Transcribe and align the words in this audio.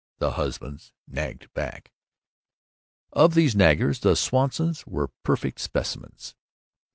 The 0.17 0.31
husbands 0.31 0.93
nagged 1.07 1.53
back. 1.53 1.91
Of 3.13 3.35
these 3.35 3.53
naggers 3.53 3.99
the 3.99 4.15
Swansons 4.15 4.83
were 4.87 5.09
perfect 5.23 5.59
specimens. 5.59 6.33